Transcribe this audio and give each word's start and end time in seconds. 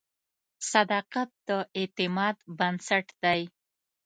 صداقت 0.71 1.29
د 1.47 1.49
اعتماد 1.79 2.35
بنسټ 2.57 3.05
دی. 3.23 3.41